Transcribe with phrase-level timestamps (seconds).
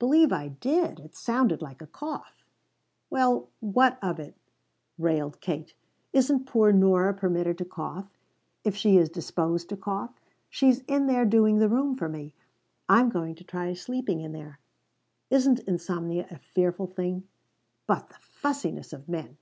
[0.00, 0.98] "Believe I did.
[0.98, 2.44] It sounded like a cough."
[3.08, 4.34] "Well, what of it?"
[4.98, 5.74] railed Kate.
[6.12, 8.08] "Isn't poor Nora permitted to cough,
[8.64, 10.20] if she is disposed to cough?
[10.50, 12.34] She's in there doing the room for me.
[12.88, 14.58] I'm going to try sleeping in there
[15.30, 17.22] isn't insomnia a fearful thing?
[17.86, 19.36] But the fussiness of men!"